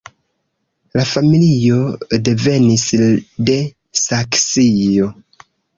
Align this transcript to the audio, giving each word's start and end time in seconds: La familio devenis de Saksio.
La 0.99 1.03
familio 1.09 2.17
devenis 2.29 2.89
de 3.51 3.61
Saksio. 4.07 5.17